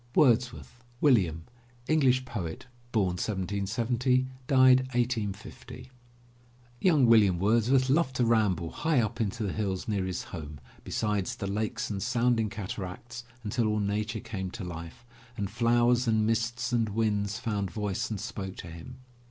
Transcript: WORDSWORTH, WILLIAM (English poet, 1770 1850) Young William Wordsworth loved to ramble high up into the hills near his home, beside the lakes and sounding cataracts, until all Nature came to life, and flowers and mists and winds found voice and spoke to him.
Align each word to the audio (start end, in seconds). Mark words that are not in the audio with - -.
WORDSWORTH, 0.15 0.83
WILLIAM 0.99 1.43
(English 1.87 2.25
poet, 2.25 2.65
1770 2.91 4.21
1850) 4.47 5.91
Young 6.79 7.05
William 7.05 7.37
Wordsworth 7.37 7.87
loved 7.87 8.15
to 8.15 8.25
ramble 8.25 8.71
high 8.71 8.99
up 8.99 9.21
into 9.21 9.43
the 9.43 9.53
hills 9.53 9.87
near 9.87 10.05
his 10.05 10.23
home, 10.23 10.59
beside 10.83 11.27
the 11.27 11.45
lakes 11.45 11.91
and 11.91 12.01
sounding 12.01 12.49
cataracts, 12.49 13.25
until 13.43 13.67
all 13.67 13.79
Nature 13.79 14.21
came 14.21 14.49
to 14.49 14.63
life, 14.63 15.05
and 15.37 15.51
flowers 15.51 16.07
and 16.07 16.25
mists 16.25 16.73
and 16.73 16.89
winds 16.89 17.37
found 17.37 17.69
voice 17.69 18.09
and 18.09 18.19
spoke 18.19 18.55
to 18.55 18.69
him. 18.71 18.97